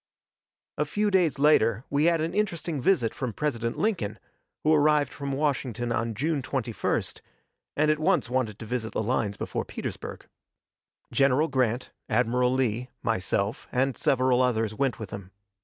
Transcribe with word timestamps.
A 0.79 0.85
few 0.85 1.11
days 1.11 1.37
later 1.37 1.83
we 1.91 2.05
had 2.05 2.21
an 2.21 2.33
interesting 2.33 2.81
visit 2.81 3.13
from 3.13 3.33
President 3.33 3.77
Lincoln, 3.77 4.17
who 4.63 4.73
arrived 4.73 5.13
from 5.13 5.31
Washington 5.31 5.91
on 5.91 6.15
June 6.15 6.41
21st, 6.41 7.21
and 7.77 7.91
at 7.91 7.99
once 7.99 8.27
wanted 8.27 8.57
to 8.57 8.65
visit 8.65 8.93
the 8.93 9.03
lines 9.03 9.37
before 9.37 9.63
Petersburg. 9.63 10.25
General 11.11 11.49
Grant, 11.49 11.91
Admiral 12.09 12.51
Lee, 12.51 12.89
myself, 13.03 13.67
and 13.71 13.95
several 13.95 14.41
others 14.41 14.73
went 14.73 14.97
with 14.97 15.11
him. 15.11 15.29